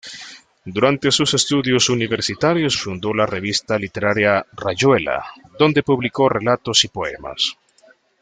[0.65, 5.23] Durante sus estudios universitarios fundó la revista literaria "Rayuela",
[5.59, 7.55] donde publicó relatos y poemas.